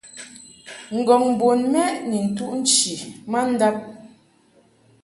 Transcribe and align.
Ngɔ̀ŋ 0.97 1.21
bon 1.39 1.59
mɛʼ 1.73 1.89
ni 2.09 2.17
ntuʼ 2.29 2.51
nchi 2.59 2.93
ma 3.31 3.39
ndab. 3.51 3.75